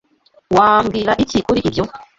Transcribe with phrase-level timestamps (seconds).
[0.57, 1.83] Wambwira iki kuri ibyo?